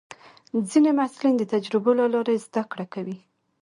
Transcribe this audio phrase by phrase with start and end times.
[0.69, 3.17] ځینې محصلین د تجربو له لارې زده کړه کوي.